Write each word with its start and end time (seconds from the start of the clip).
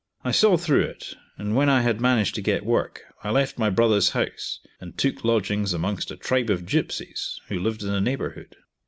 I 0.23 0.31
saw 0.31 0.57
through 0.57 0.81
it, 0.85 1.13
and 1.37 1.55
when 1.55 1.69
I 1.69 1.81
had 1.83 2.01
managed 2.01 2.33
to 2.33 2.41
get 2.41 2.65
work, 2.65 3.03
I 3.23 3.29
left 3.29 3.59
my 3.59 3.69
brother's 3.69 4.09
house 4.09 4.59
and 4.79 4.97
took 4.97 5.23
lodgings 5.23 5.75
amongst 5.75 6.09
a 6.09 6.17
tribe 6.17 6.49
of 6.49 6.65
gipsies 6.65 7.39
who 7.49 7.59
lived 7.59 7.83
in 7.83 7.89
the 7.89 8.01
neighbourhood. 8.01 8.55